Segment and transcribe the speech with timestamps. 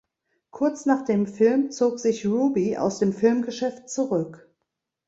[0.49, 4.49] Kurz nach dem Film zog sich Ruby aus dem Filmgeschäft zurück.